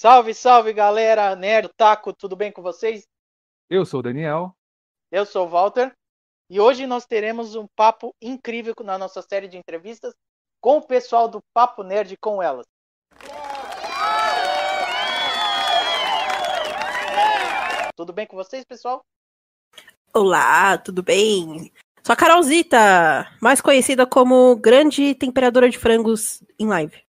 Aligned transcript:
Salve, 0.00 0.32
salve 0.32 0.72
galera, 0.72 1.34
Nerd, 1.34 1.70
Taco, 1.76 2.12
tudo 2.12 2.36
bem 2.36 2.52
com 2.52 2.62
vocês? 2.62 3.02
Eu 3.68 3.84
sou 3.84 3.98
o 3.98 4.02
Daniel. 4.04 4.54
Eu 5.10 5.26
sou 5.26 5.44
o 5.44 5.50
Walter. 5.50 5.92
E 6.48 6.60
hoje 6.60 6.86
nós 6.86 7.04
teremos 7.04 7.56
um 7.56 7.66
papo 7.74 8.14
incrível 8.22 8.74
na 8.84 8.96
nossa 8.96 9.20
série 9.22 9.48
de 9.48 9.56
entrevistas 9.58 10.14
com 10.62 10.76
o 10.76 10.86
pessoal 10.86 11.26
do 11.26 11.40
Papo 11.52 11.82
Nerd 11.82 12.16
com 12.20 12.40
elas. 12.40 12.64
Tudo 17.96 18.12
bem 18.12 18.24
com 18.24 18.36
vocês, 18.36 18.64
pessoal? 18.64 19.00
Olá, 20.14 20.78
tudo 20.78 21.02
bem? 21.02 21.72
Sou 22.04 22.12
a 22.12 22.16
Carolzita, 22.16 23.36
mais 23.42 23.60
conhecida 23.60 24.06
como 24.06 24.54
Grande 24.54 25.12
Temperadora 25.16 25.68
de 25.68 25.76
Frangos 25.76 26.40
em 26.56 26.68
Live. 26.68 27.07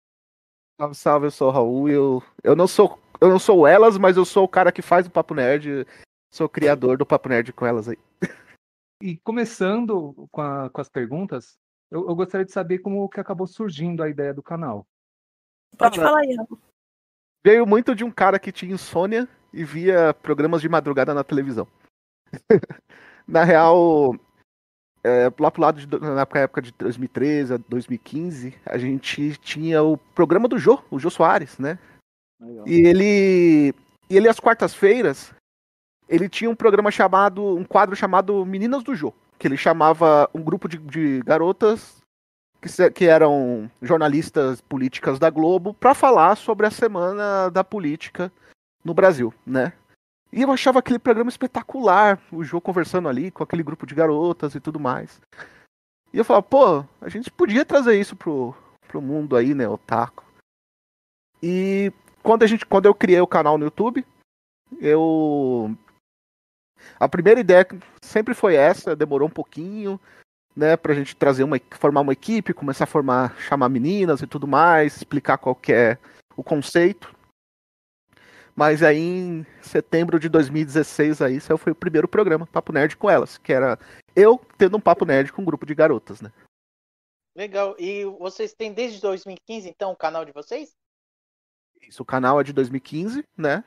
Salve, 0.78 0.94
salve, 0.94 1.26
eu 1.26 1.30
sou 1.30 1.48
o 1.48 1.50
Raul. 1.52 1.88
Eu, 1.88 2.22
eu 2.42 2.54
não 2.54 2.66
sou 2.66 2.98
eu 3.20 3.28
não 3.30 3.38
sou 3.38 3.66
elas, 3.66 3.96
mas 3.96 4.16
eu 4.16 4.24
sou 4.24 4.44
o 4.44 4.48
cara 4.48 4.70
que 4.70 4.82
faz 4.82 5.06
o 5.06 5.10
Papo 5.10 5.34
Nerd. 5.34 5.86
Sou 6.32 6.48
criador 6.48 6.98
do 6.98 7.06
Papo 7.06 7.28
Nerd 7.28 7.52
com 7.52 7.64
elas 7.66 7.88
aí. 7.88 7.98
E 9.02 9.16
começando 9.18 10.28
com, 10.30 10.40
a, 10.40 10.70
com 10.70 10.80
as 10.80 10.88
perguntas, 10.88 11.58
eu, 11.90 12.08
eu, 12.08 12.14
gostaria 12.14 12.44
de 12.44 12.52
saber 12.52 12.78
como 12.78 13.08
que 13.08 13.20
acabou 13.20 13.46
surgindo 13.46 14.02
a 14.02 14.08
ideia 14.08 14.34
do 14.34 14.42
canal. 14.42 14.86
Pode 15.78 15.98
falar 15.98 16.20
aí. 16.20 16.36
Veio 17.44 17.66
muito 17.66 17.94
de 17.94 18.04
um 18.04 18.10
cara 18.10 18.38
que 18.38 18.52
tinha 18.52 18.74
insônia 18.74 19.28
e 19.52 19.64
via 19.64 20.14
programas 20.14 20.60
de 20.60 20.68
madrugada 20.68 21.14
na 21.14 21.22
televisão. 21.22 21.66
na 23.26 23.44
real, 23.44 24.14
é, 25.06 25.32
lá 25.38 25.50
pro 25.50 25.62
lado 25.62 25.80
de, 25.80 26.00
na 26.00 26.26
época 26.34 26.60
de 26.60 26.72
2013 26.72 27.54
a 27.54 27.56
2015, 27.68 28.54
a 28.66 28.76
gente 28.76 29.38
tinha 29.38 29.80
o 29.80 29.96
programa 29.96 30.48
do 30.48 30.58
Jô, 30.58 30.82
o 30.90 30.98
Jô 30.98 31.08
Soares, 31.10 31.56
né? 31.58 31.78
Legal. 32.40 32.66
E 32.66 32.74
ele. 32.86 33.74
E 34.10 34.16
ele, 34.16 34.28
às 34.28 34.40
quartas-feiras, 34.40 35.32
ele 36.08 36.28
tinha 36.28 36.50
um 36.50 36.56
programa 36.56 36.90
chamado. 36.90 37.56
um 37.56 37.64
quadro 37.64 37.94
chamado 37.94 38.44
Meninas 38.44 38.82
do 38.82 38.96
Jô. 38.96 39.14
Que 39.38 39.46
ele 39.46 39.56
chamava 39.56 40.28
um 40.34 40.42
grupo 40.42 40.68
de, 40.68 40.78
de 40.78 41.22
garotas 41.24 42.02
que, 42.60 42.90
que 42.90 43.04
eram 43.04 43.70
jornalistas 43.80 44.60
políticas 44.60 45.18
da 45.20 45.30
Globo 45.30 45.72
para 45.74 45.94
falar 45.94 46.36
sobre 46.36 46.66
a 46.66 46.70
semana 46.70 47.48
da 47.50 47.62
política 47.62 48.32
no 48.84 48.94
Brasil, 48.94 49.32
né? 49.46 49.72
E 50.36 50.42
eu 50.42 50.52
achava 50.52 50.80
aquele 50.80 50.98
programa 50.98 51.30
espetacular, 51.30 52.20
o 52.30 52.44
jogo 52.44 52.60
conversando 52.60 53.08
ali 53.08 53.30
com 53.30 53.42
aquele 53.42 53.62
grupo 53.62 53.86
de 53.86 53.94
garotas 53.94 54.54
e 54.54 54.60
tudo 54.60 54.78
mais. 54.78 55.18
E 56.12 56.18
eu 56.18 56.26
falava, 56.26 56.42
pô, 56.42 56.84
a 57.00 57.08
gente 57.08 57.30
podia 57.30 57.64
trazer 57.64 57.98
isso 57.98 58.14
pro, 58.14 58.54
pro 58.86 59.00
mundo 59.00 59.34
aí, 59.34 59.54
né, 59.54 59.66
otaku. 59.66 60.22
E 61.42 61.90
quando, 62.22 62.42
a 62.42 62.46
gente, 62.46 62.66
quando 62.66 62.84
eu 62.84 62.94
criei 62.94 63.18
o 63.18 63.26
canal 63.26 63.56
no 63.56 63.64
YouTube, 63.64 64.04
eu. 64.78 65.74
A 67.00 67.08
primeira 67.08 67.40
ideia 67.40 67.66
sempre 68.02 68.34
foi 68.34 68.56
essa, 68.56 68.94
demorou 68.94 69.28
um 69.28 69.32
pouquinho, 69.32 69.98
né, 70.54 70.76
pra 70.76 70.92
gente 70.92 71.16
trazer 71.16 71.44
uma, 71.44 71.58
formar 71.78 72.02
uma 72.02 72.12
equipe, 72.12 72.52
começar 72.52 72.84
a 72.84 72.86
formar, 72.86 73.34
chamar 73.38 73.70
meninas 73.70 74.20
e 74.20 74.26
tudo 74.26 74.46
mais, 74.46 74.96
explicar 74.96 75.38
qual 75.38 75.58
é 75.70 75.96
o 76.36 76.44
conceito. 76.44 77.15
Mas 78.56 78.82
aí 78.82 78.98
em 78.98 79.46
setembro 79.60 80.18
de 80.18 80.30
2016 80.30 81.20
aí 81.20 81.38
saiu 81.38 81.58
foi 81.58 81.72
o 81.72 81.76
primeiro 81.76 82.08
programa, 82.08 82.46
Papo 82.46 82.72
Nerd 82.72 82.96
com 82.96 83.10
elas, 83.10 83.36
que 83.36 83.52
era 83.52 83.78
eu 84.16 84.40
tendo 84.56 84.78
um 84.78 84.80
papo 84.80 85.04
nerd 85.04 85.30
com 85.30 85.42
um 85.42 85.44
grupo 85.44 85.66
de 85.66 85.74
garotas, 85.74 86.22
né? 86.22 86.32
Legal. 87.36 87.76
E 87.78 88.06
vocês 88.18 88.54
têm 88.54 88.72
desde 88.72 88.98
2015 89.02 89.68
então 89.68 89.92
o 89.92 89.96
canal 89.96 90.24
de 90.24 90.32
vocês? 90.32 90.74
Isso, 91.82 92.02
o 92.02 92.06
canal 92.06 92.40
é 92.40 92.44
de 92.44 92.54
2015, 92.54 93.22
né? 93.36 93.62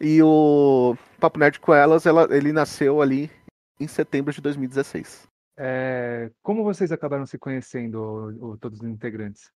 E 0.00 0.22
o 0.22 0.96
Papo 1.20 1.38
Nerd 1.38 1.60
com 1.60 1.74
elas, 1.74 2.06
ela, 2.06 2.34
ele 2.34 2.50
nasceu 2.50 3.02
ali 3.02 3.30
em 3.78 3.86
setembro 3.86 4.32
de 4.32 4.40
2016. 4.40 5.28
É, 5.56 6.30
como 6.42 6.64
vocês 6.64 6.90
acabaram 6.90 7.26
se 7.26 7.36
conhecendo, 7.36 8.00
o, 8.00 8.52
o, 8.52 8.58
todos 8.58 8.80
os 8.80 8.88
integrantes? 8.88 9.50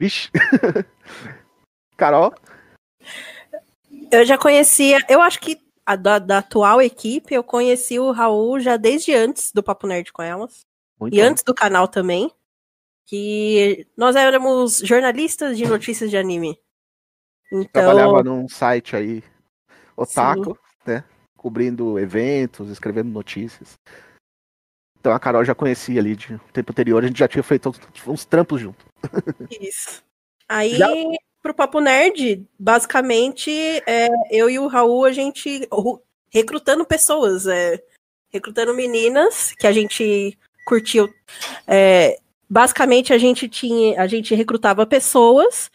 Vixe! 0.00 0.30
Carol? 1.96 2.32
Eu 4.10 4.24
já 4.24 4.36
conhecia, 4.36 4.98
eu 5.08 5.20
acho 5.20 5.40
que 5.40 5.58
a 5.84 5.96
da, 5.96 6.18
da, 6.18 6.38
atual 6.38 6.82
equipe, 6.82 7.34
eu 7.34 7.42
conheci 7.42 7.98
o 7.98 8.10
Raul 8.10 8.60
já 8.60 8.76
desde 8.76 9.14
antes 9.14 9.52
do 9.52 9.62
Papo 9.62 9.86
Nerd 9.86 10.12
com 10.12 10.22
elas. 10.22 10.66
Muito 11.00 11.14
e 11.14 11.20
bom. 11.20 11.26
antes 11.26 11.42
do 11.42 11.54
canal 11.54 11.88
também. 11.88 12.30
Que 13.06 13.86
nós 13.96 14.14
éramos 14.14 14.80
jornalistas 14.80 15.56
de 15.56 15.66
notícias 15.66 16.10
de 16.10 16.18
anime. 16.18 16.58
Então... 17.50 17.82
Trabalhava 17.82 18.22
num 18.22 18.46
site 18.46 18.94
aí, 18.94 19.24
Otaku, 19.96 20.58
Sim. 20.84 20.92
né? 20.92 21.04
Cobrindo 21.34 21.98
eventos, 21.98 22.68
escrevendo 22.68 23.08
notícias. 23.08 23.78
Então 25.00 25.12
a 25.12 25.18
Carol 25.18 25.44
já 25.44 25.54
conhecia 25.54 26.00
ali 26.00 26.14
de 26.14 26.34
um 26.34 26.38
tempo 26.52 26.72
anterior, 26.72 27.02
a 27.02 27.06
gente 27.06 27.18
já 27.18 27.28
tinha 27.28 27.42
feito 27.42 27.72
uns, 28.06 28.24
trampos 28.26 28.60
junto. 28.60 28.84
Isso. 29.58 30.02
Aí 30.46 30.76
já 30.76 30.88
pro 31.48 31.54
Papo 31.54 31.80
Nerd, 31.80 32.46
basicamente, 32.58 33.50
é, 33.86 34.08
eu 34.30 34.50
e 34.50 34.58
o 34.58 34.66
Raul, 34.66 35.06
a 35.06 35.12
gente 35.12 35.66
recrutando 36.30 36.84
pessoas, 36.84 37.46
é, 37.46 37.82
recrutando 38.30 38.74
meninas 38.74 39.54
que 39.58 39.66
a 39.66 39.72
gente 39.72 40.36
curtiu. 40.66 41.08
É, 41.66 42.18
basicamente, 42.48 43.14
a 43.14 43.18
gente 43.18 43.48
tinha, 43.48 43.98
a 43.98 44.06
gente 44.06 44.34
recrutava 44.34 44.84
pessoas 44.84 45.70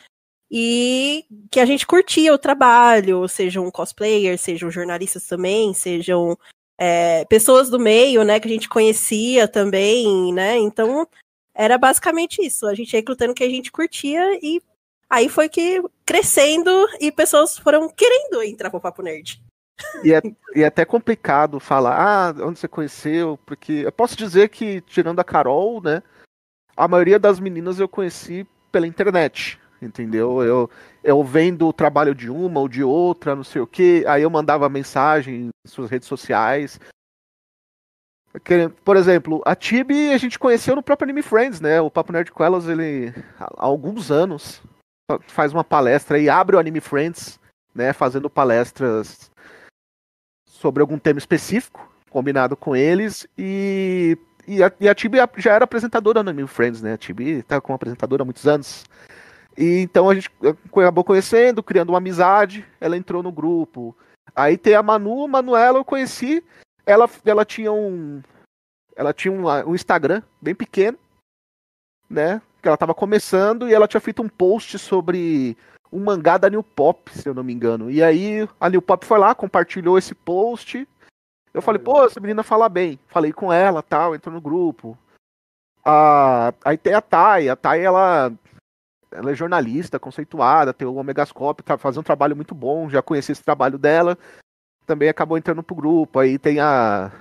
e 0.51 1.25
que 1.49 1.59
a 1.59 1.65
gente 1.65 1.87
curtia 1.87 2.31
o 2.31 2.37
trabalho, 2.37 3.27
sejam 3.27 3.71
cosplayers, 3.71 4.41
sejam 4.41 4.69
jornalistas 4.69 5.25
também, 5.25 5.73
sejam 5.73 6.37
é, 6.77 7.25
pessoas 7.25 7.67
do 7.67 7.79
meio, 7.79 8.23
né, 8.23 8.39
que 8.39 8.47
a 8.47 8.51
gente 8.51 8.69
conhecia 8.69 9.47
também, 9.47 10.31
né? 10.31 10.55
Então 10.57 11.07
era 11.55 11.79
basicamente 11.79 12.45
isso, 12.45 12.67
a 12.67 12.75
gente 12.75 12.95
recrutando 12.95 13.31
o 13.31 13.35
que 13.35 13.43
a 13.43 13.49
gente 13.49 13.71
curtia 13.71 14.37
e 14.39 14.61
Aí 15.13 15.29
foi 15.29 15.47
que 15.47 15.79
crescendo 16.03 16.71
e 16.99 17.11
pessoas 17.11 17.55
foram 17.55 17.87
querendo 17.87 18.41
entrar 18.41 18.71
pro 18.71 18.81
Papo 18.81 19.03
Nerd. 19.03 19.39
E 20.03 20.11
é, 20.11 20.19
e 20.55 20.63
é 20.63 20.65
até 20.65 20.83
complicado 20.85 21.59
falar, 21.59 21.95
ah, 21.95 22.33
onde 22.43 22.57
você 22.57 22.67
conheceu, 22.67 23.37
porque 23.45 23.83
eu 23.85 23.91
posso 23.91 24.17
dizer 24.17 24.49
que, 24.49 24.81
tirando 24.81 25.19
a 25.19 25.23
Carol, 25.23 25.79
né, 25.83 26.01
a 26.75 26.87
maioria 26.87 27.19
das 27.19 27.39
meninas 27.39 27.79
eu 27.79 27.87
conheci 27.87 28.47
pela 28.71 28.87
internet, 28.87 29.59
entendeu? 29.79 30.41
Eu, 30.41 30.67
eu 31.03 31.23
vendo 31.23 31.67
o 31.67 31.73
trabalho 31.73 32.15
de 32.15 32.31
uma 32.31 32.59
ou 32.59 32.67
de 32.67 32.83
outra, 32.83 33.35
não 33.35 33.43
sei 33.43 33.61
o 33.61 33.67
que, 33.67 34.03
aí 34.07 34.23
eu 34.23 34.31
mandava 34.31 34.67
mensagem 34.67 35.51
em 35.63 35.69
suas 35.69 35.91
redes 35.91 36.07
sociais. 36.07 36.79
Por 38.83 38.97
exemplo, 38.97 39.43
a 39.45 39.55
Tibi 39.55 40.11
a 40.11 40.17
gente 40.17 40.39
conheceu 40.39 40.75
no 40.75 40.81
próprio 40.81 41.05
Anime 41.05 41.21
Friends, 41.21 41.61
né? 41.61 41.79
O 41.79 41.91
Papo 41.91 42.11
Nerd 42.11 42.31
com 42.31 42.43
elas, 42.43 42.67
ele 42.67 43.13
há 43.39 43.47
alguns 43.57 44.09
anos 44.09 44.59
faz 45.27 45.53
uma 45.53 45.63
palestra 45.63 46.17
e 46.17 46.29
abre 46.29 46.55
o 46.55 46.59
Anime 46.59 46.79
Friends, 46.79 47.39
né, 47.73 47.93
fazendo 47.93 48.29
palestras 48.29 49.31
sobre 50.47 50.81
algum 50.81 50.97
tema 50.97 51.19
específico, 51.19 51.91
combinado 52.09 52.55
com 52.55 52.75
eles, 52.75 53.27
e, 53.37 54.17
e, 54.47 54.63
a, 54.63 54.71
e 54.79 54.87
a 54.87 54.95
Tibi 54.95 55.17
já 55.37 55.53
era 55.53 55.65
apresentadora 55.65 56.23
no 56.23 56.29
Anime 56.29 56.47
Friends, 56.47 56.81
né, 56.81 56.93
a 56.93 56.97
Tibi 56.97 57.39
está 57.39 57.59
como 57.59 57.75
apresentadora 57.75 58.23
há 58.23 58.25
muitos 58.25 58.47
anos, 58.47 58.85
e 59.57 59.79
então 59.79 60.09
a 60.09 60.15
gente 60.15 60.31
acabou 60.71 61.03
conhecendo, 61.03 61.61
criando 61.61 61.89
uma 61.89 61.97
amizade, 61.97 62.65
ela 62.79 62.97
entrou 62.97 63.21
no 63.21 63.31
grupo, 63.31 63.95
aí 64.35 64.57
tem 64.57 64.75
a 64.75 64.83
Manu, 64.83 65.27
Manuela 65.27 65.79
eu 65.79 65.85
conheci, 65.85 66.43
ela, 66.85 67.09
ela 67.25 67.45
tinha 67.45 67.71
um 67.71 68.21
ela 68.95 69.11
tinha 69.11 69.31
um, 69.31 69.47
um 69.67 69.73
Instagram 69.73 70.21
bem 70.39 70.53
pequeno, 70.53 70.97
né, 72.07 72.41
que 72.63 72.67
ela 72.69 72.77
tava 72.77 72.95
começando 72.95 73.67
e 73.67 73.73
ela 73.73 73.87
tinha 73.87 73.99
feito 73.99 74.23
um 74.23 74.29
post 74.29 74.79
sobre 74.79 75.57
um 75.91 75.99
mangá 75.99 76.37
da 76.37 76.49
New 76.49 76.63
Pop, 76.63 77.11
se 77.11 77.27
eu 77.27 77.33
não 77.33 77.43
me 77.43 77.53
engano. 77.53 77.91
E 77.91 78.01
aí 78.01 78.47
a 78.57 78.69
New 78.69 78.81
Pop 78.81 79.05
foi 79.05 79.19
lá, 79.19 79.35
compartilhou 79.35 79.97
esse 79.97 80.15
post. 80.15 80.87
Eu 81.53 81.61
falei, 81.61 81.79
pô, 81.79 82.05
essa 82.05 82.21
menina 82.21 82.41
fala 82.41 82.69
bem. 82.69 82.97
Falei 83.09 83.33
com 83.33 83.51
ela, 83.51 83.83
tal, 83.83 84.15
entrou 84.15 84.33
no 84.33 84.41
grupo. 84.41 84.97
Ah, 85.85 86.53
aí 86.63 86.77
tem 86.77 86.93
a 86.93 87.01
Thay, 87.01 87.49
a 87.49 87.55
Thay 87.57 87.81
ela, 87.81 88.31
ela 89.11 89.31
é 89.31 89.35
jornalista, 89.35 89.99
conceituada, 89.99 90.73
tem 90.73 90.87
o 90.87 90.95
Omegascope, 90.95 91.63
tá 91.63 91.77
fazendo 91.77 91.99
um 91.99 92.03
trabalho 92.03 92.35
muito 92.35 92.55
bom, 92.55 92.89
já 92.89 93.01
conheci 93.01 93.33
esse 93.33 93.43
trabalho 93.43 93.77
dela. 93.77 94.17
Também 94.87 95.09
acabou 95.09 95.37
entrando 95.37 95.61
pro 95.61 95.75
grupo. 95.75 96.17
Aí 96.17 96.39
tem 96.39 96.61
a 96.61 97.11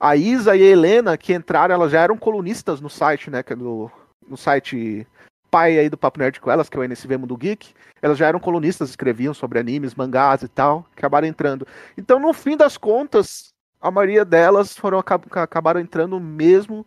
a 0.00 0.16
Isa 0.16 0.56
e 0.56 0.62
a 0.62 0.66
Helena 0.66 1.18
que 1.18 1.34
entraram, 1.34 1.74
elas 1.74 1.92
já 1.92 2.00
eram 2.00 2.16
colunistas 2.16 2.80
no 2.80 2.88
site, 2.88 3.28
né, 3.28 3.42
que 3.42 3.52
é 3.52 3.56
do 3.56 3.92
no 4.30 4.36
site 4.36 5.06
pai 5.50 5.78
aí 5.78 5.90
do 5.90 5.98
Papo 5.98 6.20
Nerd 6.20 6.40
com 6.40 6.50
elas, 6.50 6.68
que 6.68 6.76
é 6.76 6.80
o 6.80 6.84
NSV 6.84 7.16
Mundo 7.18 7.36
Geek, 7.36 7.74
elas 8.00 8.16
já 8.16 8.28
eram 8.28 8.38
colunistas, 8.38 8.90
escreviam 8.90 9.34
sobre 9.34 9.58
animes, 9.58 9.94
mangás 9.94 10.42
e 10.42 10.48
tal, 10.48 10.86
acabaram 10.96 11.26
entrando. 11.26 11.66
Então, 11.98 12.20
no 12.20 12.32
fim 12.32 12.56
das 12.56 12.78
contas, 12.78 13.52
a 13.80 13.90
maioria 13.90 14.24
delas 14.24 14.76
foram 14.76 14.98
acabaram 14.98 15.80
entrando 15.80 16.20
mesmo 16.20 16.86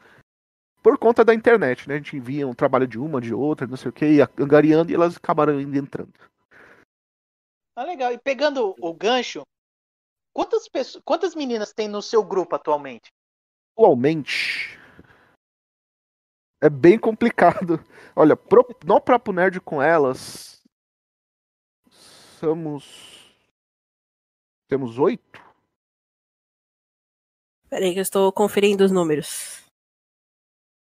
por 0.82 0.98
conta 0.98 1.24
da 1.24 1.34
internet, 1.34 1.88
né? 1.88 1.96
A 1.96 1.98
gente 1.98 2.18
envia 2.18 2.48
um 2.48 2.54
trabalho 2.54 2.88
de 2.88 2.98
uma, 3.00 3.22
de 3.22 3.34
outra, 3.34 3.68
não 3.68 3.78
sei 3.78 3.90
o 3.90 3.94
que, 3.94 4.20
angariando, 4.40 4.92
e 4.92 4.96
elas 4.96 5.18
acabaram 5.18 5.60
entrando. 5.60 6.14
Ah, 7.76 7.84
legal. 7.84 8.12
E 8.12 8.18
pegando 8.18 8.76
o 8.80 8.94
gancho, 8.94 9.44
quantas 10.34 10.68
pessoas, 10.68 11.02
quantas 11.06 11.36
meninas 11.36 11.74
tem 11.74 11.88
no 11.88 12.02
seu 12.02 12.24
grupo 12.24 12.56
atualmente? 12.56 13.12
Atualmente. 13.78 14.78
É 16.64 16.70
bem 16.70 16.98
complicado. 16.98 17.78
Olha, 18.16 18.38
pro, 18.38 18.66
no 18.86 19.02
Papo 19.02 19.34
Nerd 19.34 19.60
com 19.60 19.82
elas. 19.82 20.62
Somos. 22.40 23.36
Temos 24.70 24.98
oito? 24.98 25.44
Peraí 27.70 27.92
que 27.92 28.00
eu 28.00 28.02
estou 28.02 28.32
conferindo 28.32 28.86
os 28.86 28.94
números. 28.94 29.62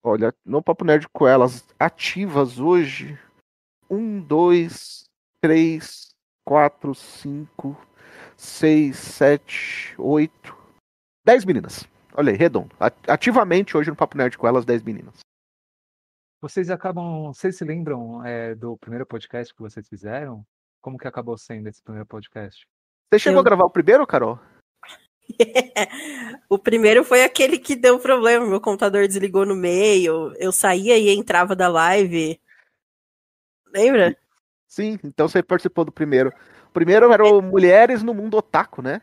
Olha, 0.03 0.35
no 0.44 0.62
Papo 0.62 0.83
Nerd 0.83 1.07
com 1.07 1.25
elas, 1.25 1.65
ativas 1.79 2.59
hoje. 2.59 3.18
Um, 3.89 4.19
dois, 4.19 5.06
três, 5.39 6.09
quatro, 6.45 6.94
cinco, 6.94 7.77
seis, 8.35 8.97
sete, 8.97 9.95
oito. 9.97 10.53
Dez 11.25 11.45
meninas. 11.45 11.88
Olha 12.13 12.33
aí, 12.33 12.38
redondo. 12.38 12.75
Ativamente 13.07 13.77
hoje 13.77 13.89
no 13.89 13.95
Papo 13.95 14.18
Nerd 14.18 14.38
com 14.38 14.45
elas, 14.45 14.65
dez 14.65 14.83
meninas. 14.83 15.21
Vocês 16.41 16.71
acabam. 16.71 17.27
Vocês 17.27 17.55
se 17.55 17.63
lembram 17.63 18.25
é, 18.25 18.55
do 18.55 18.75
primeiro 18.75 19.05
podcast 19.05 19.53
que 19.53 19.61
vocês 19.61 19.88
fizeram? 19.88 20.43
Como 20.81 20.97
que 20.97 21.07
acabou 21.07 21.38
sendo 21.38 21.69
esse 21.69 21.83
primeiro 21.83 22.07
podcast? 22.07 22.67
Você 23.13 23.19
chegou 23.19 23.38
Eu... 23.38 23.41
a 23.41 23.43
gravar 23.43 23.65
o 23.65 23.69
primeiro, 23.69 24.07
Carol? 24.07 24.39
o 26.49 26.57
primeiro 26.57 27.03
foi 27.03 27.23
aquele 27.23 27.59
que 27.59 27.75
deu 27.75 27.99
problema. 27.99 28.47
Meu 28.47 28.59
computador 28.59 29.07
desligou 29.07 29.45
no 29.45 29.55
meio. 29.55 30.33
Eu 30.38 30.51
saía 30.51 30.97
e 30.97 31.15
entrava 31.15 31.55
da 31.55 31.67
live. 31.67 32.41
Lembra? 33.67 34.17
Sim, 34.67 34.97
então 35.03 35.27
você 35.27 35.44
participou 35.44 35.85
do 35.85 35.91
primeiro. 35.91 36.33
O 36.69 36.71
primeiro 36.71 37.11
era 37.13 37.23
o 37.23 37.39
Mulheres 37.39 38.01
no 38.01 38.15
Mundo 38.15 38.37
Otaku, 38.37 38.81
né? 38.81 38.99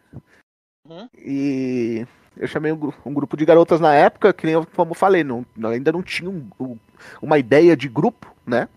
Uhum. 0.85 1.09
E 1.15 2.05
eu 2.37 2.49
chamei 2.49 2.73
um, 2.73 2.93
um, 3.07 3.15
grupo 3.15 3.37
de 3.37 3.45
garotas 3.45 3.79
na 3.79 3.95
época, 3.95 4.33
que 4.33 4.45
nem 4.45 4.65
como 4.65 4.91
eu 4.91 4.97
falei, 4.97 5.23
não, 5.23 5.47
ainda 5.71 5.93
não 5.93 6.03
tinha 6.03 6.29
um, 6.29 6.49
um, 6.59 6.79
uma 7.21 7.39
ideia 7.39 7.77
de 7.77 7.89
grupo, 7.89 8.35
né? 8.47 8.69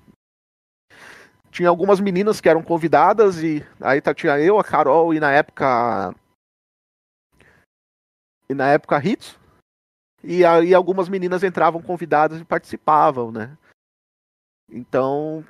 Tinha 1.50 1.70
algumas 1.70 2.00
meninas 2.00 2.40
que 2.40 2.48
eram 2.48 2.64
convidadas, 2.64 3.44
e 3.44 3.66
aí 3.82 4.00
tá, 4.02 4.14
tinha 4.14 4.40
eu, 4.40 4.58
a 4.58 4.64
Carol, 4.64 5.14
e 5.14 5.20
na 5.20 5.32
época. 5.32 6.16
E 8.50 8.54
na 8.54 8.68
época 8.70 8.96
a 8.96 9.00
Ritsu. 9.00 9.40
E 10.24 10.46
aí 10.46 10.74
algumas 10.74 11.10
meninas 11.10 11.44
entravam 11.44 11.82
convidadas 11.82 12.40
e 12.40 12.46
participavam, 12.46 13.32
né? 13.32 13.58
Então, 14.70 15.44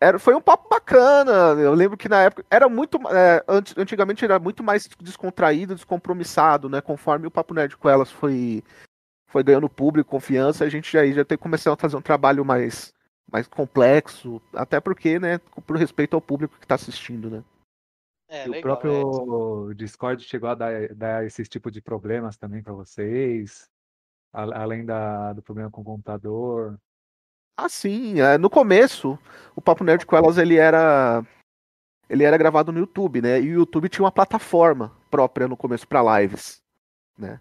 era, 0.00 0.18
foi 0.18 0.34
um 0.34 0.40
papo 0.40 0.68
bacana. 0.68 1.60
Eu 1.60 1.74
lembro 1.74 1.96
que 1.96 2.08
na 2.08 2.22
época 2.22 2.44
era 2.50 2.68
muito. 2.68 2.98
É, 3.08 3.44
antigamente 3.76 4.24
era 4.24 4.38
muito 4.38 4.62
mais 4.62 4.88
descontraído, 4.98 5.74
descompromissado, 5.74 6.68
né? 6.68 6.80
Conforme 6.80 7.26
o 7.26 7.30
Papo 7.30 7.52
Nerd 7.52 7.76
com 7.76 7.88
elas 7.88 8.10
foi, 8.10 8.64
foi 9.30 9.42
ganhando 9.44 9.68
público, 9.68 10.10
confiança, 10.10 10.64
a 10.64 10.68
gente 10.68 10.92
já, 10.92 11.06
já 11.06 11.24
tem 11.24 11.38
começado 11.38 11.74
a 11.74 11.76
fazer 11.76 11.96
um 11.96 12.02
trabalho 12.02 12.44
mais, 12.44 12.92
mais 13.30 13.46
complexo, 13.46 14.42
até 14.52 14.80
porque, 14.80 15.18
né, 15.18 15.38
por 15.38 15.76
respeito 15.76 16.14
ao 16.14 16.20
público 16.20 16.56
que 16.58 16.64
está 16.64 16.74
assistindo, 16.74 17.30
né? 17.30 17.44
É, 18.28 18.46
legal, 18.46 18.58
o 18.58 18.62
próprio 18.62 19.70
é. 19.70 19.74
Discord 19.74 20.22
chegou 20.24 20.48
a 20.48 20.54
dar, 20.54 20.94
dar 20.94 21.24
esses 21.24 21.48
tipos 21.48 21.72
de 21.72 21.80
problemas 21.80 22.36
também 22.36 22.62
para 22.62 22.72
vocês, 22.72 23.68
além 24.32 24.84
da, 24.84 25.32
do 25.32 25.42
problema 25.42 25.70
com 25.70 25.80
o 25.80 25.84
computador. 25.84 26.78
Ah, 27.56 27.68
sim. 27.68 28.20
É, 28.20 28.38
no 28.38 28.48
começo, 28.48 29.18
o 29.54 29.60
Papo 29.60 29.84
Nerd 29.84 30.06
com 30.06 30.16
elas 30.16 30.38
ele 30.38 30.56
era 30.56 31.24
ele 32.08 32.24
era 32.24 32.36
gravado 32.36 32.72
no 32.72 32.80
YouTube, 32.80 33.20
né? 33.22 33.40
E 33.40 33.50
o 33.50 33.60
YouTube 33.60 33.88
tinha 33.88 34.04
uma 34.04 34.12
plataforma 34.12 34.96
própria 35.10 35.46
no 35.46 35.56
começo 35.56 35.86
para 35.86 36.20
lives, 36.20 36.60
né? 37.16 37.40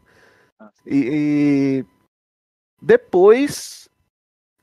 E, 0.86 1.84
e, 1.84 1.86
depois 2.82 3.90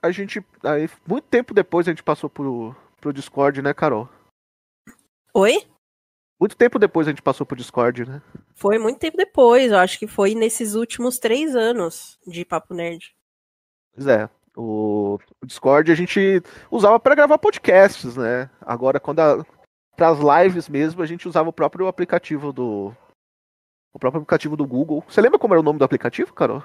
a 0.03 0.11
gente 0.11 0.45
aí 0.63 0.89
muito 1.07 1.25
tempo 1.25 1.55
depois 1.55 1.87
a 1.87 1.91
gente 1.91 2.03
passou 2.03 2.29
pro, 2.29 2.75
pro 3.01 3.13
Discord, 3.13 3.63
né, 3.63 3.73
Carol? 3.73 4.09
Oi? 5.35 5.67
Muito 6.39 6.57
tempo 6.57 6.79
depois 6.79 7.07
a 7.07 7.11
gente 7.11 7.23
passou 7.23 7.47
pro 7.47 7.57
Discord, 7.57 8.07
né? 8.07 8.23
Foi 8.55 8.79
muito 8.79 8.99
tempo 8.99 9.17
depois, 9.17 9.73
eu 9.73 9.79
acho 9.79 9.99
que 9.99 10.07
foi 10.07 10.35
nesses 10.35 10.75
últimos 10.75 11.19
três 11.19 11.57
anos 11.57 12.19
de 12.27 12.45
Papo 12.45 12.75
Nerd. 12.75 13.15
Pois 13.95 14.07
é. 14.07 14.29
O, 14.55 15.19
o 15.43 15.47
Discord 15.47 15.91
a 15.91 15.95
gente 15.95 16.43
usava 16.71 16.99
para 16.99 17.15
gravar 17.15 17.39
podcasts, 17.39 18.17
né? 18.17 18.51
Agora, 18.61 19.01
quando 19.01 19.21
para 19.97 20.09
as 20.09 20.19
lives 20.19 20.69
mesmo, 20.69 21.03
a 21.03 21.07
gente 21.07 21.27
usava 21.27 21.49
o 21.49 21.53
próprio 21.53 21.87
aplicativo 21.87 22.53
do 22.53 22.95
o 23.97 23.99
próprio 23.99 24.21
aplicativo 24.21 24.57
do 24.57 24.67
Google. 24.67 25.03
Você 25.09 25.21
lembra 25.23 25.39
como 25.39 25.55
era 25.55 25.61
o 25.61 25.65
nome 25.65 25.79
do 25.79 25.85
aplicativo, 25.85 26.33
Carol? 26.35 26.63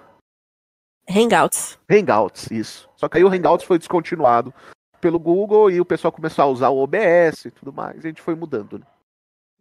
Hangouts. 1.10 1.80
Hangouts, 1.90 2.52
isso. 2.52 2.90
Só 2.98 3.08
que 3.08 3.18
aí 3.18 3.24
o 3.24 3.30
Hangouts 3.30 3.66
foi 3.66 3.80
descontinuado 3.80 4.54
pelo 5.00 5.18
Google 5.18 5.72
e 5.72 5.80
o 5.80 5.86
pessoal 5.86 6.12
começou 6.12 6.44
a 6.44 6.48
usar 6.48 6.70
o 6.70 6.78
OBS 6.78 7.46
e 7.46 7.52
tudo 7.52 7.72
mais. 7.72 8.04
E 8.04 8.08
a 8.08 8.10
gente 8.10 8.22
foi 8.22 8.36
mudando, 8.36 8.80
né? 8.80 8.86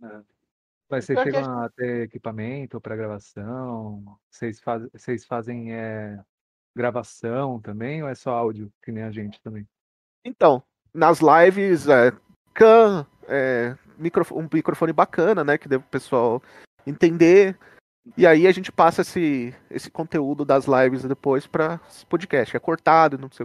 É. 0.02 0.20
Mas 0.90 1.04
vocês 1.04 1.20
chegam 1.22 1.60
a 1.60 1.68
ter 1.68 2.02
equipamento 2.02 2.80
para 2.80 2.96
gravação? 2.96 4.18
Vocês, 4.28 4.60
faz, 4.60 4.82
vocês 4.92 5.24
fazem 5.24 5.72
é, 5.72 6.18
gravação 6.74 7.60
também 7.60 8.02
ou 8.02 8.08
é 8.08 8.14
só 8.16 8.32
áudio, 8.32 8.72
que 8.82 8.90
nem 8.90 9.04
a 9.04 9.12
gente 9.12 9.40
também? 9.40 9.64
Então, 10.24 10.60
nas 10.92 11.20
lives, 11.20 11.86
é, 11.86 12.10
can, 12.52 13.06
é, 13.28 13.76
microfone, 13.96 14.44
um 14.44 14.48
microfone 14.52 14.92
bacana, 14.92 15.44
né? 15.44 15.56
Que 15.56 15.72
o 15.72 15.80
pessoal 15.80 16.42
entender. 16.86 17.56
E 18.16 18.26
aí 18.26 18.46
a 18.46 18.52
gente 18.52 18.72
passa 18.72 19.02
esse, 19.02 19.54
esse 19.70 19.90
conteúdo 19.90 20.44
das 20.44 20.64
lives 20.66 21.04
depois 21.04 21.46
para 21.46 21.80
podcast. 22.08 22.56
É 22.56 22.60
cortado, 22.60 23.18
não 23.18 23.30
sei 23.30 23.38